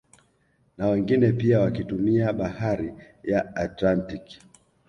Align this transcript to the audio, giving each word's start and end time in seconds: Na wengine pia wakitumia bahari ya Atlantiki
Na 0.77 0.87
wengine 0.87 1.31
pia 1.31 1.59
wakitumia 1.59 2.33
bahari 2.33 2.93
ya 3.23 3.55
Atlantiki 3.55 4.39